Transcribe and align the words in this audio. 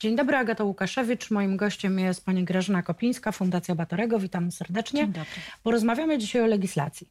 Dzień 0.00 0.16
dobry, 0.16 0.36
Agata 0.36 0.64
Łukaszewicz. 0.64 1.30
Moim 1.30 1.56
gościem 1.56 1.98
jest 1.98 2.24
pani 2.24 2.44
Grażyna 2.44 2.82
Kopińska, 2.82 3.32
Fundacja 3.32 3.74
Batorego. 3.74 4.18
Witam 4.18 4.52
serdecznie. 4.52 5.00
Dzień 5.00 5.12
dobry. 5.12 5.40
Porozmawiamy 5.62 6.18
dzisiaj 6.18 6.42
o 6.42 6.46
legislacji. 6.46 7.08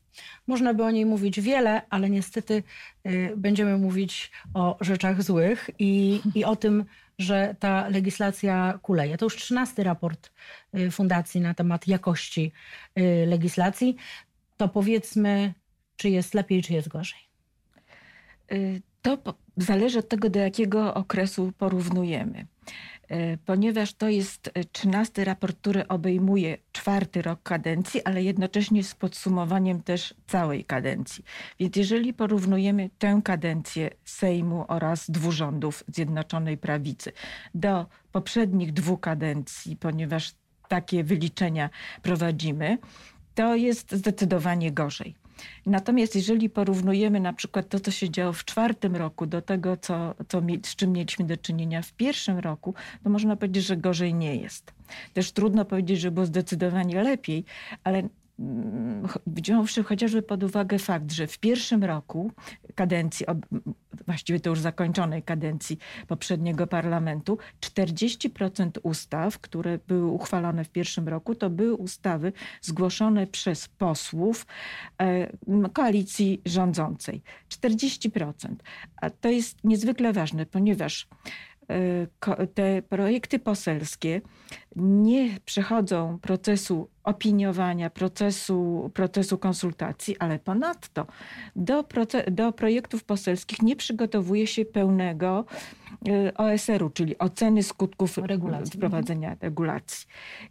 Można 0.47 0.73
by 0.73 0.83
o 0.83 0.91
niej 0.91 1.05
mówić 1.05 1.41
wiele, 1.41 1.81
ale 1.89 2.09
niestety 2.09 2.63
y, 3.05 3.33
będziemy 3.37 3.77
mówić 3.77 4.31
o 4.53 4.77
rzeczach 4.81 5.23
złych 5.23 5.69
i, 5.79 6.21
i 6.35 6.45
o 6.45 6.55
tym, 6.55 6.85
że 7.19 7.55
ta 7.59 7.87
legislacja 7.87 8.79
kuleje. 8.81 9.17
To 9.17 9.25
już 9.25 9.35
trzynasty 9.35 9.83
raport 9.83 10.31
y, 10.77 10.91
Fundacji 10.91 11.41
na 11.41 11.53
temat 11.53 11.87
jakości 11.87 12.51
y, 12.99 13.25
legislacji. 13.27 13.95
To 14.57 14.69
powiedzmy, 14.69 15.53
czy 15.95 16.09
jest 16.09 16.33
lepiej, 16.33 16.63
czy 16.63 16.73
jest 16.73 16.87
gorzej. 16.87 17.19
To 19.01 19.17
zależy 19.57 19.99
od 19.99 20.09
tego, 20.09 20.29
do 20.29 20.39
jakiego 20.39 20.93
okresu 20.93 21.53
porównujemy. 21.57 22.47
Y, 23.11 23.37
Ponieważ 23.45 23.93
to 23.93 24.09
jest 24.09 24.51
trzynasty 24.71 25.25
raport, 25.25 25.57
który 25.57 25.87
obejmuje 25.87 26.57
czwarty 26.71 27.21
rok 27.21 27.43
kadencji, 27.43 28.03
ale 28.03 28.23
jednocześnie 28.23 28.83
z 28.83 28.95
podsumowaniem 28.95 29.83
też 29.83 30.13
całej 30.27 30.65
kadencji. 30.65 31.23
Więc 31.59 31.75
jeżeli 31.75 32.13
porównujemy 32.13 32.89
tę 32.99 33.21
kadencję 33.23 33.89
Sejmu 34.05 34.65
oraz 34.67 35.11
dwóch 35.11 35.31
rządów 35.33 35.83
Zjednoczonej 35.87 36.57
Prawicy 36.57 37.11
do 37.55 37.85
poprzednich 38.11 38.73
dwóch 38.73 38.99
kadencji, 38.99 39.75
ponieważ 39.75 40.33
takie 40.67 41.03
wyliczenia 41.03 41.69
prowadzimy, 42.01 42.77
to 43.35 43.55
jest 43.55 43.91
zdecydowanie 43.91 44.71
gorzej. 44.71 45.15
Natomiast 45.65 46.15
jeżeli 46.15 46.49
porównujemy 46.49 47.19
na 47.19 47.33
przykład 47.33 47.69
to, 47.69 47.79
co 47.79 47.91
się 47.91 48.09
działo 48.09 48.33
w 48.33 48.45
czwartym 48.45 48.95
roku 48.95 49.25
do 49.25 49.41
tego, 49.41 49.77
co, 49.77 50.15
co, 50.27 50.41
z 50.63 50.75
czym 50.75 50.91
mieliśmy 50.91 51.25
do 51.25 51.37
czynienia 51.37 51.81
w 51.81 51.93
pierwszym 51.93 52.37
roku, 52.39 52.73
to 53.03 53.09
można 53.09 53.35
powiedzieć, 53.35 53.65
że 53.65 53.77
gorzej 53.77 54.13
nie 54.13 54.35
jest. 54.35 54.73
Też 55.13 55.31
trudno 55.31 55.65
powiedzieć, 55.65 55.99
że 55.99 56.11
było 56.11 56.25
zdecydowanie 56.25 57.03
lepiej, 57.03 57.45
ale 57.83 58.09
mm, 58.39 59.07
wziąwszy 59.27 59.83
chociażby 59.83 60.21
pod 60.21 60.43
uwagę 60.43 60.79
fakt, 60.79 61.11
że 61.11 61.27
w 61.27 61.39
pierwszym 61.39 61.83
roku 61.83 62.31
kadencji, 62.75 63.25
właściwie 64.09 64.39
to 64.39 64.49
już 64.49 64.59
zakończonej 64.59 65.23
kadencji 65.23 65.77
poprzedniego 66.07 66.67
parlamentu, 66.67 67.37
40% 67.61 68.71
ustaw, 68.83 69.39
które 69.39 69.79
były 69.87 70.07
uchwalone 70.11 70.63
w 70.63 70.69
pierwszym 70.69 71.07
roku, 71.07 71.35
to 71.35 71.49
były 71.49 71.75
ustawy 71.75 72.33
zgłoszone 72.61 73.27
przez 73.27 73.67
posłów 73.67 74.45
e, 75.01 75.31
koalicji 75.73 76.41
rządzącej. 76.45 77.21
40%. 77.49 78.55
A 79.01 79.09
to 79.09 79.29
jest 79.29 79.63
niezwykle 79.63 80.13
ważne, 80.13 80.45
ponieważ 80.45 81.07
e, 81.69 82.47
te 82.47 82.81
projekty 82.81 83.39
poselskie 83.39 84.21
nie 84.75 85.39
przechodzą 85.45 86.19
procesu 86.21 86.87
opiniowania, 87.03 87.89
procesu, 87.89 88.91
procesu 88.93 89.37
konsultacji, 89.37 90.15
ale 90.19 90.39
ponadto 90.39 91.07
do, 91.55 91.85
do 92.31 92.51
projektów 92.51 93.03
poselskich 93.03 93.61
nie 93.61 93.75
przygotowuje 93.75 94.47
się 94.47 94.65
pełnego 94.65 95.45
e, 96.09 96.33
OSR-u, 96.33 96.89
czyli 96.89 97.17
oceny 97.17 97.63
skutków 97.63 98.17
Regulacji. 98.17 98.71
wprowadzenia 98.77 99.37
regulacji. 99.41 100.07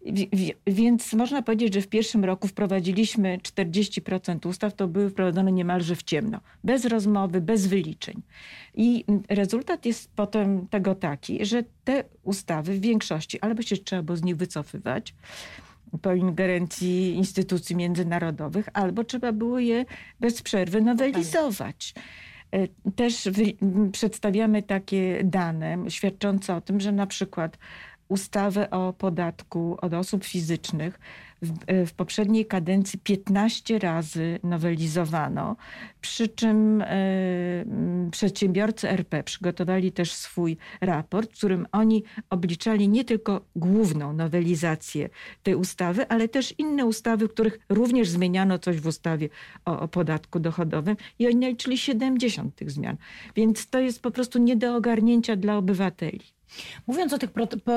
Wi- 0.06 0.28
wi- 0.33 0.55
Więc 0.66 1.12
można 1.12 1.42
powiedzieć, 1.42 1.74
że 1.74 1.80
w 1.80 1.89
pierwszym 1.89 2.24
roku 2.24 2.48
wprowadziliśmy 2.48 3.39
40% 3.42 4.48
ustaw, 4.48 4.74
to 4.74 4.89
były 4.89 5.11
wprowadzone 5.11 5.52
niemalże 5.52 5.96
w 5.96 6.02
ciemno, 6.02 6.41
bez 6.64 6.84
rozmowy, 6.84 7.41
bez 7.41 7.66
wyliczeń. 7.66 8.22
I 8.74 9.05
rezultat 9.28 9.86
jest 9.86 10.11
potem 10.16 10.69
tego 10.69 10.94
taki, 10.94 11.44
że 11.46 11.62
te 11.89 12.05
ustawy 12.22 12.75
w 12.75 12.81
większości 12.81 13.41
albo 13.41 13.62
się 13.62 13.77
trzeba 13.77 14.03
było 14.03 14.17
z 14.17 14.22
nich 14.22 14.36
wycofywać, 14.36 15.14
po 16.03 16.14
ingerencji 16.14 17.14
instytucji 17.14 17.77
międzynarodowych, 17.77 18.69
albo 18.72 19.05
trzeba 19.05 19.33
było 19.33 19.58
je 19.58 19.84
bez 20.20 20.42
przerwy 20.42 20.80
nowelizować. 20.80 21.95
E, 22.52 22.68
Też 22.96 23.29
przedstawiamy 23.92 24.62
takie 24.62 25.20
dane 25.24 25.79
świadczące 25.89 26.55
o 26.55 26.61
tym, 26.61 26.80
że 26.80 26.92
na 26.92 27.07
przykład 27.07 27.58
ustawę 28.08 28.70
o 28.70 28.92
podatku 28.92 29.77
od 29.80 29.95
osób 29.95 30.24
fizycznych 30.24 30.98
w, 31.42 31.52
e, 31.67 31.86
w 31.86 31.92
poprzedniej 31.92 32.46
kadencji 32.46 32.98
15 32.98 33.79
razy 33.79 34.39
nowelizowano, 34.42 35.57
przy 36.01 36.29
czym 36.29 36.83
e, 36.83 36.89
przedsiębiorcy 38.11 38.91
RP 38.91 39.23
przygotowali 39.23 39.92
też 39.92 40.13
swój 40.13 40.57
raport, 40.80 41.30
w 41.30 41.39
którym 41.39 41.67
oni 41.73 42.05
obliczali 42.30 42.89
nie 42.89 43.05
tylko 43.05 43.41
główną 43.57 44.13
nowelizację 44.13 45.08
tej 45.42 45.55
ustawy, 45.55 46.08
ale 46.08 46.29
też 46.29 46.55
inne 46.58 46.86
ustawy, 46.86 47.29
w 47.29 47.33
których 47.33 47.58
również 47.68 48.08
zmieniano 48.08 48.58
coś 48.58 48.80
w 48.80 48.86
ustawie 48.86 49.29
o, 49.64 49.80
o 49.80 49.89
podatku 49.89 50.41
dochodowym 50.41 50.97
i 51.18 51.27
oni 51.27 51.36
naliczyli 51.36 51.79
70 51.79 52.55
tych 52.55 52.70
zmian. 52.70 52.97
Więc 53.36 53.70
to 53.70 53.79
jest 53.79 54.02
po 54.02 54.11
prostu 54.11 54.39
nie 54.39 54.57
do 54.57 54.77
ogarnięcia 54.77 55.36
dla 55.36 55.57
obywateli. 55.57 56.37
Mówiąc 56.86 57.13
o 57.13 57.19
tych 57.19 57.31
pro, 57.31 57.47
po, 57.47 57.73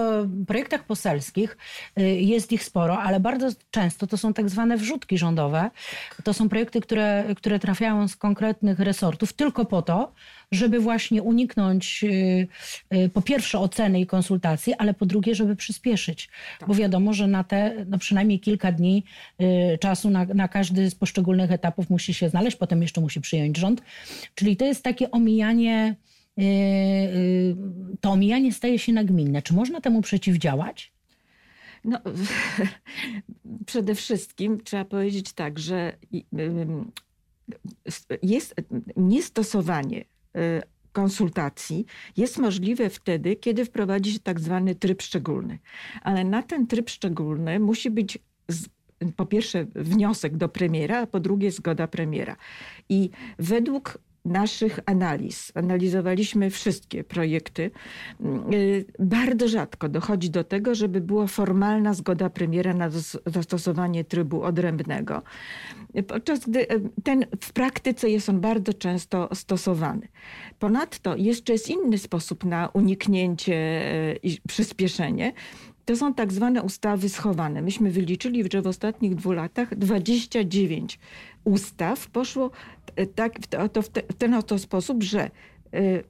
projektach 0.47 0.85
poselskich, 0.85 1.57
y, 1.99 2.01
jest 2.03 2.51
ich 2.51 2.63
sporo, 2.63 2.99
ale 2.99 3.19
bardzo 3.19 3.47
często 3.71 4.07
to 4.07 4.17
są 4.17 4.33
tak 4.33 4.49
zwane 4.49 4.77
wrzutki 4.77 5.17
rządowe. 5.17 5.71
To 6.23 6.33
są 6.33 6.49
projekty, 6.49 6.81
które, 6.81 7.25
które 7.37 7.59
trafiają 7.59 8.07
z 8.07 8.15
konkretnych 8.15 8.79
resortów 8.79 9.33
tylko 9.33 9.65
po 9.65 9.81
to, 9.81 10.13
żeby 10.51 10.79
właśnie 10.79 11.23
uniknąć 11.23 12.03
y, 12.03 12.47
y, 12.93 13.09
po 13.09 13.21
pierwsze 13.21 13.59
oceny 13.59 13.99
i 13.99 14.05
konsultacji, 14.05 14.73
ale 14.73 14.93
po 14.93 15.05
drugie, 15.05 15.35
żeby 15.35 15.55
przyspieszyć. 15.55 16.29
Bo 16.67 16.75
wiadomo, 16.75 17.13
że 17.13 17.27
na 17.27 17.43
te 17.43 17.85
no 17.89 17.97
przynajmniej 17.97 18.39
kilka 18.39 18.71
dni 18.71 19.03
czasu 19.79 20.09
na, 20.09 20.25
na 20.25 20.47
każdy 20.47 20.89
z 20.89 20.95
poszczególnych 20.95 21.51
etapów 21.51 21.89
musi 21.89 22.13
się 22.13 22.29
znaleźć, 22.29 22.57
potem 22.57 22.81
jeszcze 22.81 23.01
musi 23.01 23.21
przyjąć 23.21 23.57
rząd. 23.57 23.81
Czyli 24.35 24.57
to 24.57 24.65
jest 24.65 24.83
takie 24.83 25.11
omijanie 25.11 25.95
to 28.01 28.11
omijanie 28.11 28.53
staje 28.53 28.79
się 28.79 28.93
nagminne. 28.93 29.41
Czy 29.41 29.53
można 29.53 29.81
temu 29.81 30.01
przeciwdziałać? 30.01 30.91
No, 31.85 31.99
przede 33.65 33.95
wszystkim 33.95 34.63
trzeba 34.63 34.85
powiedzieć 34.85 35.33
tak, 35.33 35.59
że 35.59 35.97
ym, 36.39 36.91
jest 38.23 38.55
niestosowanie 38.97 40.01
y, 40.01 40.61
konsultacji 40.91 41.85
jest 42.17 42.37
możliwe 42.37 42.89
wtedy, 42.89 43.35
kiedy 43.35 43.65
wprowadzi 43.65 44.13
się 44.13 44.19
tak 44.19 44.39
zwany 44.39 44.75
tryb 44.75 45.01
szczególny. 45.01 45.59
Ale 46.01 46.23
na 46.23 46.43
ten 46.43 46.67
tryb 46.67 46.89
szczególny 46.89 47.59
musi 47.59 47.91
być 47.91 48.19
po 49.15 49.25
pierwsze 49.25 49.65
wniosek 49.75 50.37
do 50.37 50.49
premiera, 50.49 51.01
a 51.01 51.07
po 51.07 51.19
drugie 51.19 51.51
zgoda 51.51 51.87
premiera. 51.87 52.35
I 52.89 53.09
według 53.39 53.97
naszych 54.25 54.79
analiz, 54.85 55.51
analizowaliśmy 55.55 56.49
wszystkie 56.49 57.03
projekty, 57.03 57.71
y, 58.53 58.85
bardzo 58.99 59.47
rzadko 59.47 59.89
dochodzi 59.89 60.29
do 60.29 60.43
tego, 60.43 60.75
żeby 60.75 61.01
była 61.01 61.27
formalna 61.27 61.93
zgoda 61.93 62.29
premiera 62.29 62.73
na 62.73 62.89
zas- 62.89 63.19
zastosowanie 63.25 64.03
trybu 64.03 64.43
odrębnego. 64.43 65.21
Podczas 66.07 66.39
gdy 66.39 66.71
y, 66.71 66.81
ten 67.03 67.25
w 67.41 67.53
praktyce 67.53 68.09
jest 68.09 68.29
on 68.29 68.41
bardzo 68.41 68.73
często 68.73 69.29
stosowany. 69.33 70.07
Ponadto 70.59 71.15
jeszcze 71.15 71.53
jest 71.53 71.69
inny 71.69 71.97
sposób 71.97 72.43
na 72.45 72.69
uniknięcie 72.73 73.53
y, 74.13 74.19
i 74.23 74.37
przyspieszenie. 74.47 75.33
To 75.85 75.95
są 75.95 76.13
tak 76.13 76.33
zwane 76.33 76.63
ustawy 76.63 77.09
schowane. 77.09 77.61
Myśmy 77.61 77.91
wyliczyli, 77.91 78.43
że 78.51 78.61
w 78.61 78.67
ostatnich 78.67 79.15
dwóch 79.15 79.33
latach 79.33 79.75
29 79.75 80.99
ustaw 81.43 82.07
poszło 82.09 82.51
e, 82.95 83.05
tak, 83.05 83.33
to 83.71 83.81
w, 83.81 83.89
te, 83.89 84.01
w 84.01 84.13
ten 84.13 84.33
oto 84.33 84.59
sposób, 84.59 85.03
że 85.03 85.21
e, 85.21 85.29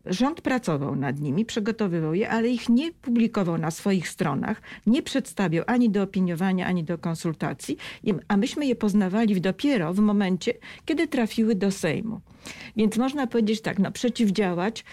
rząd 0.06 0.42
pracował 0.42 0.96
nad 0.96 1.20
nimi, 1.20 1.46
przygotowywał 1.46 2.14
je, 2.14 2.30
ale 2.30 2.50
ich 2.50 2.70
nie 2.70 2.92
publikował 2.92 3.58
na 3.58 3.72
swoich 3.72 4.10
stronach, 4.10 4.62
nie 4.88 5.04
przedstawiał 5.04 5.64
ani 5.68 5.90
do 5.90 6.04
opiniowania, 6.04 6.68
ani 6.68 6.84
do 6.84 6.98
konsultacji, 6.98 7.78
a 8.28 8.38
myśmy 8.38 8.66
je 8.66 8.76
poznawali 8.76 9.42
dopiero 9.42 9.94
w 9.94 10.00
momencie, 10.00 10.54
kiedy 10.86 11.08
trafiły 11.08 11.56
do 11.56 11.72
Sejmu. 11.72 12.22
Więc 12.76 12.98
można 12.98 13.28
powiedzieć 13.28 13.62
tak, 13.62 13.80
no 13.80 13.92
przeciwdziałać 13.92 14.86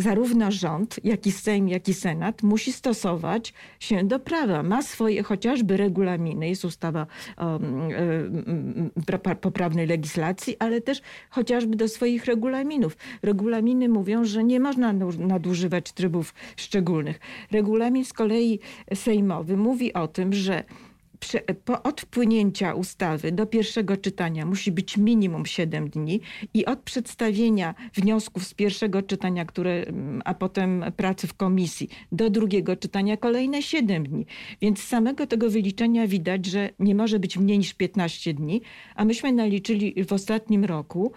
zarówno 0.00 0.50
rząd, 0.50 1.04
jak 1.04 1.26
i 1.26 1.32
Sejm, 1.32 1.68
jak 1.68 1.88
i 1.88 1.94
Senat 1.94 2.42
musi 2.42 2.72
stosować 2.72 3.54
się 3.80 4.04
do 4.04 4.18
prawa. 4.18 4.62
Ma 4.62 4.82
swoje 4.82 5.22
chociażby 5.22 5.76
regulaminy, 5.76 6.48
jest 6.48 6.64
ustawa 6.64 7.06
o 7.36 7.56
mm, 7.56 7.90
mm, 7.90 8.90
pra- 9.06 9.36
poprawnej 9.36 9.86
legislacji, 9.86 10.56
ale 10.58 10.80
też 10.80 11.02
chociażby 11.30 11.76
do 11.76 11.88
swoich 11.88 12.24
regulaminów. 12.24 12.96
Regulaminy 13.22 13.88
mówią, 13.88 14.24
że 14.24 14.44
nie 14.44 14.60
można 14.60 14.92
nadużywać 15.18 15.92
trybów 15.92 16.34
szczególnych. 16.56 17.20
Regulamin 17.50 18.04
z 18.04 18.12
kolei 18.12 18.58
sejmowy 18.94 19.56
mówi 19.56 19.92
o 19.92 20.08
tym, 20.08 20.32
że 20.32 20.64
od 21.82 22.00
wpłynięcia 22.00 22.74
ustawy 22.74 23.32
do 23.32 23.46
pierwszego 23.46 23.96
czytania 23.96 24.46
musi 24.46 24.72
być 24.72 24.96
minimum 24.96 25.46
7 25.46 25.90
dni 25.90 26.20
i 26.54 26.66
od 26.66 26.78
przedstawienia 26.78 27.74
wniosków 27.94 28.44
z 28.44 28.54
pierwszego 28.54 29.02
czytania, 29.02 29.44
które, 29.44 29.72
mm, 29.72 30.22
a 30.24 30.34
potem 30.34 30.84
pracy 30.96 31.26
w 31.26 31.34
komisji 31.34 31.88
do 32.12 32.30
drugiego 32.30 32.76
czytania 32.76 33.16
kolejne 33.16 33.62
7 33.62 34.08
dni. 34.08 34.26
Więc 34.62 34.78
z 34.78 34.86
samego 34.86 35.26
tego 35.26 35.50
wyliczenia 35.50 36.06
widać, 36.06 36.46
że 36.46 36.70
nie 36.78 36.94
może 36.94 37.18
być 37.18 37.36
mniej 37.36 37.58
niż 37.58 37.74
15 37.74 38.34
dni, 38.34 38.62
a 38.94 39.04
myśmy 39.04 39.32
naliczyli 39.32 40.04
w 40.04 40.12
ostatnim 40.12 40.64
roku 40.64 41.12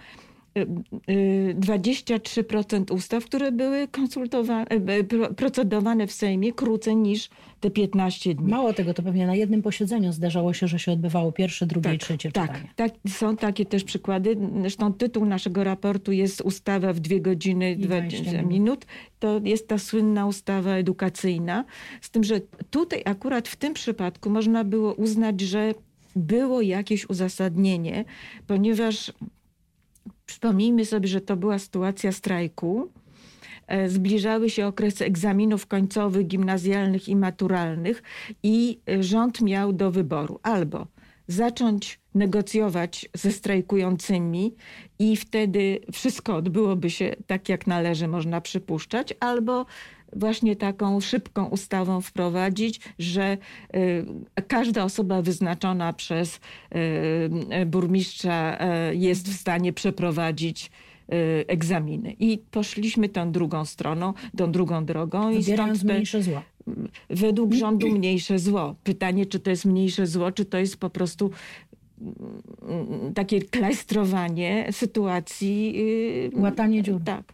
23% 0.56 2.94
ustaw, 2.94 3.26
które 3.26 3.52
były 3.52 3.88
konsultowane, 3.88 4.66
procedowane 5.38 6.08
w 6.08 6.12
Sejmie 6.12 6.54
krócej 6.54 6.96
niż 6.96 7.30
te 7.60 7.72
15 7.72 8.36
dni. 8.36 8.52
Mało 8.52 8.74
tego, 8.74 8.94
to 8.94 9.04
pewnie 9.04 9.28
na 9.28 9.36
jednym 9.36 9.62
posiedzeniu 9.62 10.14
zdarzało 10.14 10.54
się, 10.54 10.68
że 10.68 10.80
się 10.80 10.92
odbywało 10.92 11.32
pierwsze, 11.32 11.66
drugie 11.66 11.90
tak, 11.90 11.96
i 11.96 11.98
trzecie 11.98 12.32
tak, 12.32 12.52
czytanie. 12.52 12.70
Tak, 12.76 12.92
są 13.08 13.38
takie 13.38 13.66
też 13.66 13.84
przykłady. 13.84 14.38
Zresztą 14.62 14.94
tytuł 14.94 15.26
naszego 15.26 15.64
raportu 15.64 16.12
jest 16.12 16.42
ustawa 16.42 16.94
w 16.94 17.00
dwie 17.00 17.22
godziny 17.22 17.76
20 17.76 18.42
minut. 18.42 18.86
To 19.20 19.42
jest 19.44 19.68
ta 19.68 19.78
słynna 19.78 20.26
ustawa 20.26 20.72
edukacyjna. 20.72 21.66
Z 22.02 22.10
tym, 22.10 22.24
że 22.24 22.42
tutaj 22.70 23.02
akurat 23.06 23.48
w 23.48 23.56
tym 23.56 23.74
przypadku 23.74 24.30
można 24.30 24.64
było 24.64 24.94
uznać, 24.94 25.42
że 25.42 25.74
było 26.16 26.62
jakieś 26.62 27.10
uzasadnienie, 27.10 28.06
ponieważ 28.48 29.14
Przypomnijmy 30.34 30.86
sobie, 30.86 31.08
że 31.08 31.22
to 31.22 31.38
była 31.38 31.60
sytuacja 31.60 32.12
strajku. 32.12 32.92
E, 33.68 33.90
zbliżały 33.90 34.50
się 34.50 34.68
okresy 34.68 35.06
egzaminów 35.06 35.68
końcowych, 35.68 36.28
gimnazjalnych 36.28 37.10
i 37.10 37.16
maturalnych, 37.16 38.04
i 38.44 38.80
rząd 39.00 39.42
miał 39.42 39.74
do 39.74 39.92
wyboru 39.92 40.40
albo 40.44 40.88
zacząć 41.28 42.00
negocjować 42.16 43.10
ze 43.14 43.32
strajkującymi 43.32 44.56
i 45.00 45.18
wtedy 45.18 45.80
wszystko 45.92 46.36
odbyłoby 46.36 46.90
się 46.90 47.16
tak, 47.28 47.50
jak 47.50 47.68
należy, 47.68 48.08
można 48.08 48.42
przypuszczać, 48.42 49.14
albo 49.20 49.66
właśnie 50.16 50.56
taką 50.56 51.00
szybką 51.00 51.46
ustawą 51.46 52.02
wprowadzić, 52.02 52.80
że 53.00 53.38
y, 53.76 54.06
każda 54.48 54.84
osoba 54.84 55.22
wyznaczona 55.22 55.94
przez 55.94 56.40
y, 57.62 57.66
burmistrza 57.66 58.58
y, 58.92 58.96
jest 58.96 59.30
w 59.30 59.40
stanie 59.40 59.74
przeprowadzić 59.74 60.72
egzaminy. 61.48 62.16
I 62.20 62.38
poszliśmy 62.52 63.10
tą 63.10 63.32
drugą 63.32 63.66
stroną, 63.66 64.14
tą 64.38 64.52
drugą 64.52 64.86
drogą. 64.86 65.34
Wybierając 65.34 65.84
i 65.84 65.86
mniejsze 65.86 66.24
zło. 66.24 66.42
Według 67.10 67.54
rządu 67.54 67.90
mniejsze 67.90 68.40
zło. 68.40 68.76
Pytanie, 68.84 69.26
czy 69.26 69.40
to 69.40 69.50
jest 69.50 69.66
mniejsze 69.66 70.08
zło, 70.08 70.32
czy 70.32 70.46
to 70.46 70.58
jest 70.58 70.78
po 70.78 70.90
prostu 70.90 71.32
mm, 72.02 73.14
takie 73.14 73.42
klajstrowanie 73.42 74.68
sytuacji. 74.72 75.76
Łatanie 76.34 76.84
dziur. 76.84 77.02
Tak. 77.06 77.34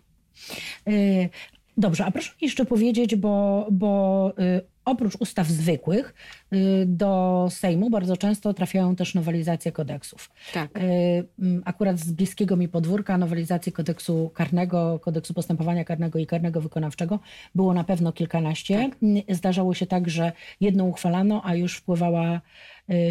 Dobrze, 1.79 2.05
a 2.05 2.11
proszę 2.11 2.31
jeszcze 2.41 2.65
powiedzieć, 2.65 3.15
bo, 3.15 3.67
bo 3.71 4.33
y, 4.39 4.61
oprócz 4.85 5.15
ustaw 5.19 5.47
zwykłych 5.47 6.13
y, 6.53 6.85
do 6.85 7.47
Sejmu 7.51 7.89
bardzo 7.89 8.17
często 8.17 8.53
trafiają 8.53 8.95
też 8.95 9.15
nowelizacje 9.15 9.71
kodeksów. 9.71 10.31
Tak. 10.53 10.77
Y, 10.77 11.25
akurat 11.65 11.99
z 11.99 12.11
bliskiego 12.11 12.55
mi 12.55 12.67
podwórka 12.67 13.17
nowelizacji 13.17 13.71
kodeksu 13.71 14.31
karnego, 14.33 14.99
kodeksu 14.99 15.33
postępowania 15.33 15.83
karnego 15.83 16.19
i 16.19 16.27
karnego 16.27 16.61
wykonawczego 16.61 17.19
było 17.55 17.73
na 17.73 17.83
pewno 17.83 18.11
kilkanaście. 18.11 18.89
Tak. 18.89 19.35
Zdarzało 19.35 19.73
się 19.73 19.85
tak, 19.85 20.09
że 20.09 20.31
jedną 20.61 20.87
uchwalano, 20.87 21.41
a 21.45 21.55
już 21.55 21.77
wpływała, 21.77 22.41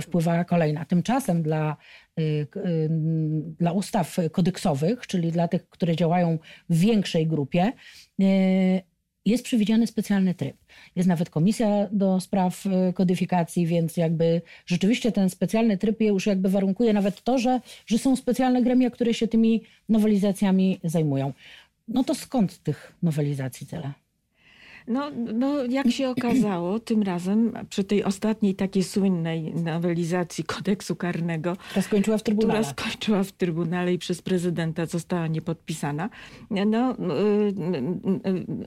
wpływała 0.02 0.44
kolejna. 0.44 0.84
Tymczasem 0.84 1.42
dla 1.42 1.76
dla 3.58 3.72
ustaw 3.72 4.16
kodeksowych, 4.32 5.06
czyli 5.06 5.32
dla 5.32 5.48
tych, 5.48 5.68
które 5.68 5.96
działają 5.96 6.38
w 6.70 6.78
większej 6.78 7.26
grupie, 7.26 7.72
E, 8.22 8.82
jest 9.24 9.44
przewidziany 9.44 9.86
specjalny 9.86 10.34
tryb. 10.34 10.56
Jest 10.96 11.08
nawet 11.08 11.30
komisja 11.30 11.88
do 11.92 12.20
spraw 12.20 12.64
kodyfikacji, 12.94 13.66
więc 13.66 13.96
jakby 13.96 14.42
rzeczywiście 14.66 15.12
ten 15.12 15.30
specjalny 15.30 15.78
tryb 15.78 16.00
już 16.00 16.26
jakby 16.26 16.48
warunkuje 16.48 16.92
nawet 16.92 17.22
to, 17.22 17.38
że, 17.38 17.60
że 17.86 17.98
są 17.98 18.16
specjalne 18.16 18.62
gremia, 18.62 18.90
które 18.90 19.14
się 19.14 19.28
tymi 19.28 19.62
nowelizacjami 19.88 20.80
zajmują. 20.84 21.32
No 21.88 22.04
to 22.04 22.14
skąd 22.14 22.62
tych 22.62 22.92
nowelizacji 23.02 23.66
tyle? 23.66 23.92
No, 24.88 25.11
no, 25.35 25.64
jak 25.64 25.90
się 25.90 26.08
okazało, 26.08 26.79
tym 26.81 27.02
razem 27.02 27.52
przy 27.70 27.85
tej 27.85 28.05
ostatniej 28.05 28.55
takiej 28.55 28.85
słynnej 28.85 29.55
nowelizacji 29.55 30.44
kodeksu 30.44 30.96
karnego, 30.96 31.56
która 31.56 31.82
skończyła 31.82 32.19
w 32.19 32.23
Trybunale, 32.23 32.61
która 32.61 32.73
skończyła 32.73 33.25
w 33.25 33.32
Trybunale 33.32 33.93
i 33.93 33.99
przez 33.99 34.23
prezydenta 34.23 34.87
została 34.87 35.26
niepodpisana, 35.26 36.11
no, 36.50 36.93
y, 36.93 36.99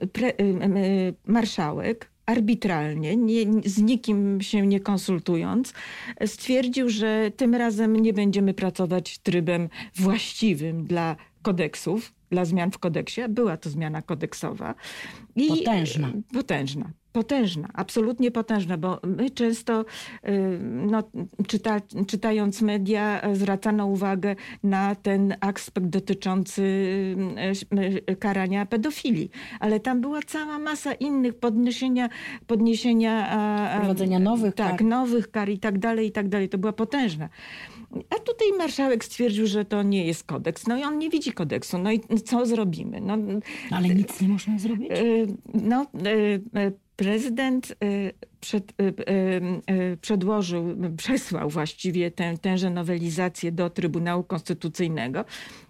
y, 0.02 0.06
pre, 0.06 0.28
y, 0.28 1.14
marszałek 1.26 2.12
arbitralnie, 2.26 3.16
nie, 3.16 3.62
z 3.64 3.78
nikim 3.78 4.40
się 4.40 4.66
nie 4.66 4.80
konsultując, 4.80 5.72
stwierdził, 6.26 6.88
że 6.88 7.30
tym 7.36 7.54
razem 7.54 7.96
nie 7.96 8.12
będziemy 8.12 8.54
pracować 8.54 9.18
trybem 9.18 9.68
właściwym 9.94 10.84
dla 10.84 11.16
kodeksów, 11.42 12.12
dla 12.30 12.44
zmian 12.44 12.70
w 12.70 12.78
kodeksie. 12.78 13.20
Była 13.28 13.56
to 13.56 13.70
zmiana 13.70 14.02
kodeksowa. 14.02 14.74
I 15.36 15.48
potężna. 15.48 16.12
Potężna. 16.32 16.90
Potężna, 17.12 17.68
absolutnie 17.74 18.30
potężna, 18.30 18.78
bo 18.78 19.00
my 19.06 19.30
często 19.30 19.80
y, 19.80 20.58
no, 20.62 21.02
czyta, 21.46 21.80
czytając 22.06 22.62
media 22.62 23.22
zwracano 23.32 23.86
uwagę 23.86 24.36
na 24.62 24.94
ten 24.94 25.34
aspekt 25.40 25.86
dotyczący 25.86 26.62
y, 27.72 28.10
y, 28.10 28.16
karania 28.16 28.66
pedofilii, 28.66 29.30
ale 29.60 29.80
tam 29.80 30.00
była 30.00 30.20
cała 30.26 30.58
masa 30.58 30.92
innych 30.92 31.34
podniesienia, 31.34 32.08
podniesienia 32.46 33.28
wprowadzenia 33.76 34.18
nowych 34.18 34.54
tak, 34.54 34.76
kar. 34.76 34.86
nowych 34.86 35.30
kar 35.30 35.48
i 35.48 35.58
tak 35.58 35.78
dalej, 35.78 36.06
i 36.06 36.12
tak 36.12 36.28
dalej. 36.28 36.48
To 36.48 36.58
była 36.58 36.72
potężna. 36.72 37.28
A 38.10 38.18
tutaj 38.18 38.48
marszałek 38.58 39.04
stwierdził, 39.04 39.46
że 39.46 39.64
to 39.64 39.82
nie 39.82 40.06
jest 40.06 40.24
kodeks. 40.24 40.66
No 40.66 40.76
i 40.76 40.82
on 40.82 40.98
nie 40.98 41.10
widzi 41.10 41.32
kodeksu. 41.32 41.78
No 41.78 41.92
i 41.92 42.00
co 42.24 42.46
zrobimy? 42.46 43.00
No, 43.00 43.18
Ale 43.70 43.88
nic 43.88 44.20
nie 44.20 44.28
można 44.28 44.58
zrobić? 44.58 44.92
No, 45.54 45.86
prezydent 47.02 47.74
przed, 48.42 48.72
przedłożył, 50.00 50.76
przesłał 50.96 51.50
właściwie 51.50 52.10
tę, 52.10 52.38
tęże 52.38 52.70
nowelizację 52.70 53.52
do 53.52 53.70
Trybunału 53.70 54.22
Konstytucyjnego. 54.22 55.24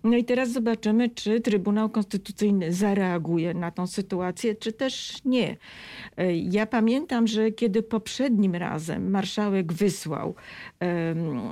No 0.04 0.16
i 0.16 0.24
teraz 0.24 0.52
zobaczymy, 0.52 1.10
czy 1.10 1.40
Trybunał 1.40 1.90
Konstytucyjny 1.90 2.72
zareaguje 2.72 3.54
na 3.54 3.70
tą 3.70 3.86
sytuację, 3.86 4.54
czy 4.54 4.72
też 4.72 5.18
nie. 5.24 5.56
Ja 6.50 6.66
pamiętam, 6.66 7.26
że 7.26 7.50
kiedy 7.50 7.82
poprzednim 7.82 8.54
razem 8.54 9.10
marszałek 9.10 9.72
wysłał 9.72 10.34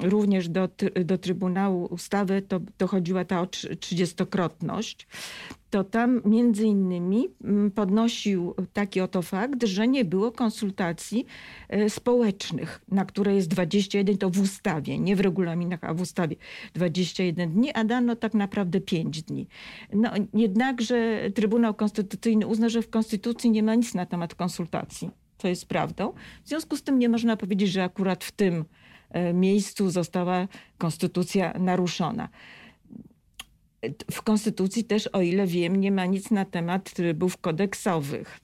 również 0.03 0.49
do, 0.49 0.69
do 1.05 1.19
Trybunału 1.19 1.85
ustawę, 1.85 2.43
to 2.43 2.61
dochodziła 2.79 3.25
ta 3.25 3.41
o 3.41 3.47
trzydziestokrotność, 3.81 5.07
to 5.71 5.85
tam 5.85 6.21
między 6.25 6.65
innymi 6.65 7.29
mm, 7.45 7.71
podnosił 7.71 8.55
taki 8.73 9.01
oto 9.01 9.23
fakt, 9.23 9.65
że 9.65 9.89
nie 9.89 10.05
było 10.05 10.33
konsultacji 10.33 11.10
e, 11.69 11.91
społecznych, 11.91 12.81
na 12.89 13.05
które 13.05 13.35
jest 13.35 13.49
21, 13.49 14.19
to 14.19 14.31
w 14.31 14.41
ustawie, 14.41 14.99
nie 14.99 15.17
w 15.17 15.21
regulaminach, 15.21 15.85
a 15.85 15.95
w 15.95 16.01
ustawie 16.01 16.37
21 16.75 17.53
dni, 17.53 17.73
a 17.73 17.85
dano 17.85 18.17
tak 18.17 18.35
naprawdę 18.35 18.81
5 18.81 19.23
dni. 19.23 19.47
No, 19.93 20.11
jednakże 20.35 21.31
Trybunał 21.35 21.75
Konstytucyjny 21.75 22.47
uzna, 22.47 22.69
że 22.69 22.83
w 22.83 22.91
Konstytucji 22.91 23.51
nie 23.51 23.63
ma 23.63 23.75
nic 23.75 23.95
na 23.95 24.07
temat 24.07 24.35
konsultacji, 24.35 25.11
co 25.39 25.49
jest 25.49 25.67
prawdą. 25.67 26.13
W 26.45 26.49
związku 26.49 26.77
z 26.77 26.83
tym 26.83 26.99
nie 26.99 27.09
można 27.09 27.37
powiedzieć, 27.37 27.71
że 27.71 27.85
akurat 27.85 28.25
w 28.25 28.33
tym 28.33 28.65
e, 29.11 29.33
miejscu 29.33 29.91
została 29.91 30.49
konstytucja 30.79 31.59
naruszona. 31.59 32.29
W 34.11 34.23
Konstytucji 34.23 34.85
też, 34.85 35.07
o 35.07 35.21
ile 35.21 35.47
wiem, 35.47 35.77
nie 35.77 35.93
ma 35.93 36.07
nic 36.07 36.31
na 36.31 36.45
temat 36.45 36.93
trybów 36.93 37.37
kodeksowych. 37.37 38.41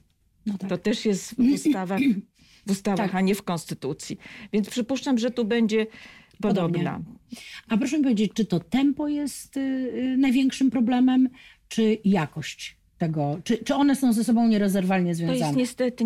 No 0.47 0.59
tak. 0.59 0.71
To 0.71 0.79
też 0.79 1.07
jest 1.07 1.35
w 1.35 1.39
ustawach, 1.55 2.01
w 2.67 2.71
ustawach 2.71 3.07
tak. 3.07 3.15
a 3.15 3.21
nie 3.21 3.35
w 3.35 3.43
Konstytucji. 3.43 4.19
Więc 4.53 4.71
przypuszczam, 4.71 5.19
że 5.19 5.31
tu 5.31 5.45
będzie 5.45 5.87
podobna. 6.41 7.01
A 7.69 7.77
proszę 7.77 7.99
mi 7.99 8.03
powiedzieć, 8.03 8.33
czy 8.35 8.45
to 8.45 8.61
tempo 8.61 9.09
jest 9.09 9.57
y, 9.57 10.17
największym 10.19 10.71
problemem, 10.71 11.29
czy 11.69 11.99
jakość? 12.05 12.77
Tego, 12.99 13.41
czy, 13.45 13.59
czy 13.59 13.75
one 13.75 13.97
są 13.97 14.13
ze 14.13 14.25
sobą 14.25 14.49
nierozerwalnie 14.49 15.15
związane? 15.15 15.39
To 15.39 15.45
jest 15.45 15.57
niestety 15.57 16.05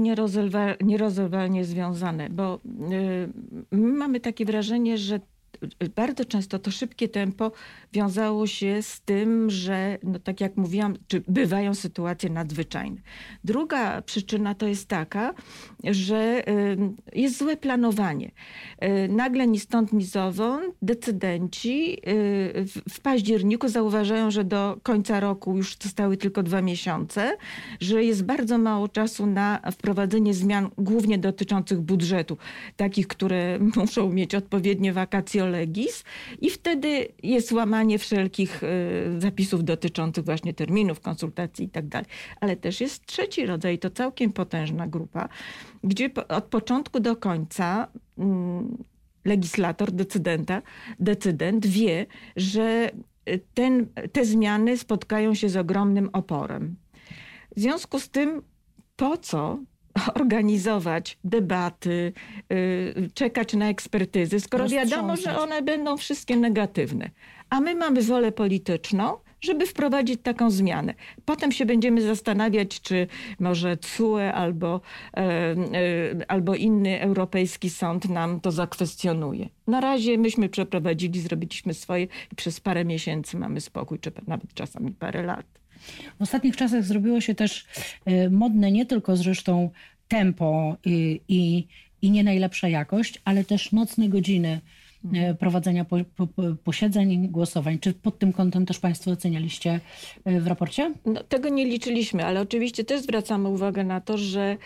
nierozerwalnie 0.81 1.65
związane, 1.65 2.31
bo 2.31 2.61
y, 2.65 3.29
my 3.71 3.93
mamy 3.93 4.21
takie 4.21 4.45
wrażenie, 4.45 4.99
że 4.99 5.21
bardzo 5.97 6.25
często 6.25 6.59
to 6.59 6.71
szybkie 6.71 7.09
tempo 7.09 7.53
wiązało 7.93 8.47
się 8.47 8.83
z 8.83 9.01
tym, 9.01 9.51
że, 9.51 9.99
no 10.03 10.19
tak 10.19 10.41
jak 10.41 10.57
mówiłam, 10.57 10.97
czy 11.09 11.23
bywają 11.29 11.75
sytuacje 11.75 12.31
nadzwyczajne. 12.31 13.01
Druga 13.45 14.03
przyczyna 14.03 14.55
to 14.55 14.67
jest 14.67 14.89
taka, 14.89 15.35
że 15.85 16.43
jest 17.13 17.39
złe 17.39 17.57
planowanie. 17.57 18.31
Nagle 19.09 19.47
ni 19.47 19.61
stąd, 19.61 19.93
ni 19.93 20.05
zowąd 20.05 20.75
decydenci 20.83 21.99
w 22.91 23.01
październiku 23.03 23.69
zauważają, 23.69 24.31
że 24.31 24.45
do 24.45 24.79
końca 24.83 25.21
roku 25.21 25.57
już 25.57 25.77
zostały 25.83 26.17
tylko 26.17 26.43
dwa 26.43 26.63
miesiące, 26.63 27.37
że 27.81 28.05
jest 28.05 28.25
bardzo 28.25 28.59
mało 28.59 28.89
czasu 28.89 29.27
na 29.27 29.61
wprowadzenie 29.73 30.35
zmian, 30.35 30.71
głównie 30.79 31.19
dotyczących 31.19 31.81
budżetu, 31.81 32.37
takich, 32.77 33.07
które 33.07 33.59
muszą 33.77 34.11
mieć 34.11 34.35
odpowiednie 34.35 34.93
vacatio 34.93 35.50
legis 35.51 36.05
i 36.41 36.51
wtedy 36.51 37.09
jest 37.23 37.53
łamanie 37.53 37.99
wszelkich 37.99 38.65
e, 38.65 38.69
zapisów 39.21 39.65
dotyczących 39.65 40.25
właśnie 40.25 40.55
terminów, 40.55 41.01
konsultacji 41.01 41.65
i 41.65 41.69
tak. 41.69 41.85
Ale 42.41 42.57
też 42.57 42.81
jest 42.81 43.07
trzeci 43.07 43.47
rodzaj, 43.47 43.79
to 43.79 43.91
całkiem 43.91 44.33
potężna 44.33 44.87
grupa, 44.87 45.29
gdzie 45.85 46.11
od 46.29 46.45
początku 46.45 47.01
do 47.01 47.17
końca 47.17 47.89
mm, 48.19 48.85
legislator, 49.25 49.93
decydenta, 49.93 50.63
decydent 51.01 51.67
wie, 51.67 52.07
że 52.37 52.91
ten, 53.55 53.87
te 54.13 54.25
zmiany 54.25 54.79
spotkają 54.79 55.35
się 55.35 55.49
z 55.49 55.57
ogromnym 55.57 56.11
oporem. 56.13 56.77
W 57.57 57.61
związku 57.61 58.01
z 58.01 58.09
tym, 58.09 58.43
po 58.97 59.17
co 59.17 59.59
organizować 60.15 61.19
debaty, 61.25 62.13
y, 62.53 63.11
czekać 63.15 63.55
na 63.55 63.69
ekspertyzy, 63.69 64.41
skoro 64.41 64.69
wiadomo, 64.69 65.17
że 65.17 65.39
one 65.39 65.63
będą 65.63 65.97
wszystkie 65.97 66.37
negatywne. 66.37 67.11
A 67.51 67.61
my 67.61 67.75
mamy 67.75 68.03
wolę 68.03 68.33
polityczną, 68.33 69.17
żeby 69.41 69.67
wprowadzić 69.67 70.21
taką 70.23 70.51
zmianę. 70.51 70.95
Potem 71.25 71.53
się 71.53 71.67
będziemy 71.67 72.03
zastanawiać, 72.03 72.81
czy 72.81 73.07
może 73.39 73.77
CUE 73.77 74.19
albo, 74.35 74.81
e, 75.15 75.21
e, 75.21 75.57
albo 76.29 76.55
inny 76.55 77.01
europejski 77.01 77.71
sąd 77.71 78.09
nam 78.09 78.41
to 78.41 78.53
zakwestionuje. 78.53 79.49
Na 79.67 79.81
razie 79.81 80.19
myśmy 80.19 80.49
przeprowadzili, 80.49 81.21
zrobiliśmy 81.21 81.75
swoje 81.75 82.05
i 82.33 82.37
przez 82.37 82.61
parę 82.61 82.85
miesięcy 82.85 83.37
mamy 83.37 83.61
spokój, 83.61 83.99
czy 83.99 84.13
nawet 84.27 84.55
czasami 84.55 84.93
parę 84.93 85.23
lat. 85.23 85.60
W 86.19 86.23
ostatnich 86.23 86.57
czasach 86.57 86.85
zrobiło 86.85 87.21
się 87.21 87.35
też 87.35 87.67
e, 88.05 88.31
modne 88.31 88.73
nie 88.73 88.87
tylko 88.87 89.17
zresztą 89.17 89.71
tempo 90.09 90.77
i, 90.85 91.21
i, 91.29 91.67
i 92.03 92.11
nie 92.11 92.25
najlepsza 92.25 92.69
jakość, 92.69 93.21
ale 93.25 93.45
też 93.45 93.73
nocne 93.73 94.09
godziny 94.09 94.61
e, 95.15 95.35
prowadzenia 95.35 95.85
po, 95.85 95.97
po, 96.17 96.27
posiedzeń, 96.65 97.29
głosowań. 97.29 97.79
Czy 97.79 97.93
pod 97.93 98.19
tym 98.19 98.33
kątem 98.33 98.67
też 98.67 98.79
Państwo 98.79 99.11
ocenialiście 99.11 99.81
e, 100.25 100.41
w 100.41 100.47
raporcie? 100.47 100.95
No, 101.07 101.25
tego 101.25 101.49
nie 101.49 101.65
liczyliśmy, 101.65 102.27
ale 102.27 102.41
oczywiście 102.41 102.85
też 102.85 103.01
zwracamy 103.03 103.49
uwagę 103.49 103.85
na 103.85 104.01
to, 104.01 104.19
że 104.19 104.57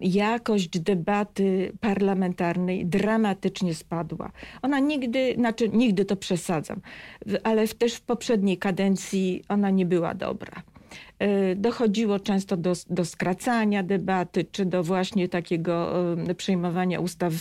jakość 0.00 0.78
debaty 0.78 1.72
parlamentarnej 1.80 2.86
dramatycznie 2.86 3.74
spadła. 3.74 4.32
Ona 4.62 4.78
nigdy, 4.78 5.34
znaczy 5.34 5.68
nigdy 5.68 6.04
to 6.04 6.16
przesadzam, 6.16 6.80
ale 7.44 7.68
też 7.68 7.94
w 7.94 8.02
poprzedniej 8.02 8.58
kadencji 8.58 9.42
ona 9.48 9.70
nie 9.70 9.86
była 9.86 10.14
dobra. 10.14 10.62
E, 11.18 11.54
dochodziło 11.54 12.20
często 12.20 12.56
do, 12.56 12.72
do 12.90 13.04
skracania 13.04 13.82
debaty, 13.82 14.44
czy 14.44 14.64
do 14.64 14.82
właśnie 14.82 15.28
takiego 15.28 15.92
e, 16.12 16.34
przyjmowania 16.34 17.00
ustaw 17.00 17.32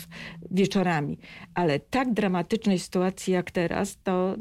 wieczorami. 0.51 1.17
Ale 1.53 1.79
tak 1.79 2.13
dramatycznej 2.13 2.79
sytuacji 2.79 3.33
jak 3.33 3.51
teraz, 3.51 3.97
to 4.03 4.35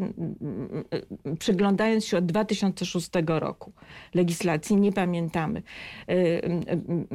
przyglądając 1.39 2.05
się 2.05 2.19
od 2.19 2.27
2006 2.27 3.11
roku 3.27 3.73
legislacji, 4.15 4.77
nie 4.77 4.93
pamiętamy. 4.93 5.63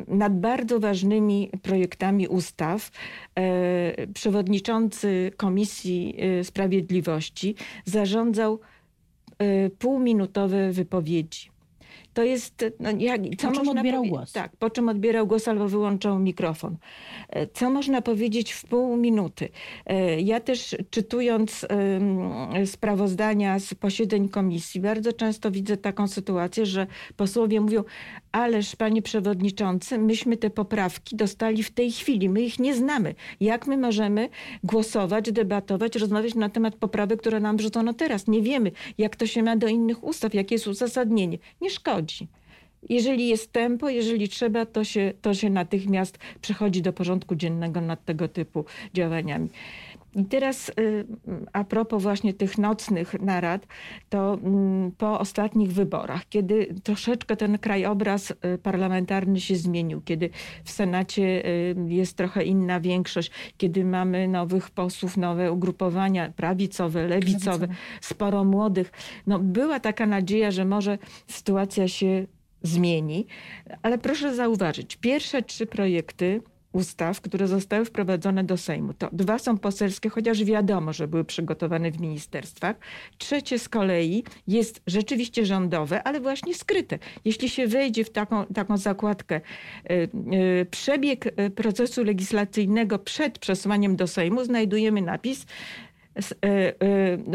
Nad 0.07 0.39
bardzo 0.39 0.79
ważnymi 0.79 1.49
projektami 1.61 2.27
ustaw 2.27 2.91
przewodniczący 4.13 5.31
Komisji 5.38 6.17
Sprawiedliwości 6.43 7.55
zarządzał 7.85 8.59
półminutowe 9.79 10.71
wypowiedzi 10.71 11.49
to 12.13 12.24
jest, 12.24 12.66
no, 12.80 12.89
jak, 12.98 13.22
co 13.38 13.48
po 13.48 13.54
czym 13.54 13.70
odbierał 13.70 14.04
głos. 14.04 14.32
Tak, 14.32 14.58
po 14.58 14.70
czym 14.70 14.89
odbierał 14.89 15.28
głos 15.28 15.48
albo 15.48 15.68
wyłączał 15.68 16.20
mikrofon. 16.20 16.78
E, 17.30 17.48
co 17.48 17.70
można 17.70 18.01
powiedzieć 18.01 18.51
w 18.51 18.66
pół 18.66 18.98
minuty? 18.98 19.50
E, 19.86 20.22
ja 20.22 20.39
też 20.39 20.75
czytując 20.89 21.66
sprawozdania 22.66 23.60
z 23.60 23.74
posiedzeń 23.74 24.30
komisji, 24.30 24.82
bardzo 24.82 25.13
często 25.13 25.51
widzę 25.51 25.78
taką 25.78 26.08
sytuację, 26.08 26.66
że 26.66 26.88
posłowie 27.18 27.62
mówią, 27.62 27.84
ależ 28.31 28.75
panie 28.75 29.01
przewodniczący, 29.01 29.98
myśmy 29.98 30.38
te 30.38 30.50
poprawki 30.50 31.15
dostali 31.15 31.63
w 31.63 31.71
tej 31.71 31.91
chwili, 31.91 32.29
my 32.29 32.41
ich 32.41 32.59
nie 32.59 32.75
znamy. 32.75 33.15
Jak 33.39 33.67
my 33.67 33.77
możemy 33.77 34.29
głosować, 34.63 35.31
debatować, 35.31 35.95
rozmawiać 35.95 36.36
na 36.36 36.50
temat 36.50 36.75
poprawek, 36.75 37.19
które 37.19 37.39
nam 37.39 37.57
wrzucono 37.57 37.93
teraz? 37.93 38.27
Nie 38.27 38.41
wiemy, 38.41 38.71
jak 38.98 39.15
to 39.15 39.27
się 39.27 39.43
ma 39.43 39.55
do 39.55 39.67
innych 39.67 40.03
ustaw, 40.03 40.33
jakie 40.33 40.55
jest 40.55 40.67
uzasadnienie. 40.67 41.38
Nie 41.62 41.69
szkodzi. 41.69 42.27
Jeżeli 42.89 43.27
jest 43.27 43.51
tempo, 43.51 43.89
jeżeli 43.89 44.29
trzeba, 44.29 44.65
to 44.65 44.83
się, 44.83 45.13
to 45.21 45.33
się 45.33 45.50
natychmiast 45.50 46.17
przechodzi 46.41 46.81
do 46.81 46.93
porządku 46.93 47.36
dziennego 47.36 47.81
nad 47.81 48.05
tego 48.05 48.27
typu 48.27 48.65
działaniami. 48.93 49.50
I 50.16 50.25
teraz 50.25 50.70
y, 50.70 51.06
a 51.54 51.63
propos 51.63 52.04
właśnie 52.04 52.34
tych 52.34 52.58
nocnych 52.58 53.22
narad, 53.22 53.68
to 54.10 54.34
mm, 54.34 54.92
po 54.92 55.20
ostatnich 55.20 55.72
wyborach, 55.72 56.30
kiedy 56.30 56.75
troszeczkę 56.84 57.38
ten 57.38 57.58
krajobraz 57.58 58.32
y, 58.32 58.36
parlamentarny 58.63 59.39
się 59.39 59.56
zmienił, 59.56 60.01
kiedy 60.01 60.30
w 60.63 60.72
Senacie 60.72 61.46
y, 61.46 61.75
jest 61.88 62.18
trochę 62.18 62.44
inna 62.44 62.80
większość, 62.80 63.32
kiedy 63.58 63.86
mamy 63.86 64.28
nowych 64.28 64.70
posłów, 64.70 65.18
nowe 65.18 65.51
ugrupowania 65.51 66.32
prawicowe, 66.36 67.08
lewicowe, 67.08 67.68
sporo 68.01 68.44
młodych, 68.44 68.92
no 69.28 69.39
była 69.39 69.80
taka 69.80 70.06
nadzieja, 70.06 70.51
że 70.51 70.66
może 70.66 70.98
sytuacja 71.28 71.88
się 71.88 72.25
zmieni, 72.63 73.28
ale 73.82 73.98
proszę 73.98 74.36
zauważyć, 74.36 74.96
pierwsze 74.98 75.44
trzy 75.44 75.66
projekty 75.66 76.42
ustaw, 76.71 77.21
które 77.21 77.47
zostały 77.47 77.85
wprowadzone 77.85 78.43
do 78.43 78.57
Sejmu. 78.57 78.93
To 78.93 79.09
dwa 79.11 79.39
są 79.39 79.57
poselskie, 79.57 80.09
chociaż 80.09 80.43
wiadomo, 80.43 80.93
że 80.93 81.07
były 81.07 81.23
przygotowane 81.23 81.91
w 81.91 81.99
ministerstwach. 81.99 82.75
Trzecie 83.17 83.59
z 83.59 83.69
kolei 83.69 84.23
jest 84.47 84.81
rzeczywiście 84.88 85.45
rządowe, 85.45 86.03
ale 86.03 86.19
właśnie 86.19 86.53
skryte. 86.55 86.99
Jeśli 87.25 87.49
się 87.49 87.67
wejdzie 87.67 88.03
w 88.03 88.09
taką, 88.09 88.45
taką 88.45 88.77
zakładkę 88.77 89.41
y, 89.91 90.09
y, 90.61 90.65
przebieg 90.71 91.25
y, 91.25 91.49
procesu 91.49 92.03
legislacyjnego 92.03 92.99
przed 92.99 93.39
przesłaniem 93.39 93.95
do 93.95 94.07
Sejmu, 94.07 94.43
znajdujemy 94.43 95.01
napis 95.01 95.45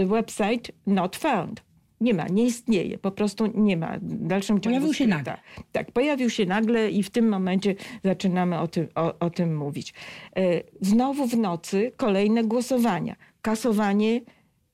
website 0.06 0.72
not 0.86 1.16
found 1.16 1.73
nie 2.04 2.14
ma, 2.14 2.28
nie 2.28 2.44
istnieje, 2.44 2.98
po 2.98 3.10
prostu 3.10 3.46
nie 3.54 3.76
ma. 3.76 3.98
W 3.98 4.26
dalszym 4.26 4.60
ciągu 4.60 4.78
pojawił 4.78 4.94
się 4.94 5.06
nagle. 5.06 5.36
Tak, 5.72 5.92
pojawił 5.92 6.30
się 6.30 6.46
nagle 6.46 6.90
i 6.90 7.02
w 7.02 7.10
tym 7.10 7.28
momencie 7.28 7.74
zaczynamy 8.04 8.58
o 8.58 8.68
tym, 8.68 8.88
o, 8.94 9.18
o 9.18 9.30
tym 9.30 9.56
mówić. 9.56 9.94
E, 10.36 10.62
znowu 10.80 11.26
w 11.26 11.38
nocy 11.38 11.92
kolejne 11.96 12.44
głosowania. 12.44 13.16
Kasowanie 13.42 14.20